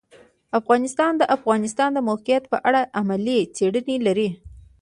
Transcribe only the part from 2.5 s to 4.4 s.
په اړه علمي څېړنې لري.